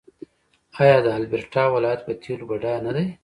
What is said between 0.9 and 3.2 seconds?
د البرټا ولایت په تیلو بډایه نه دی؟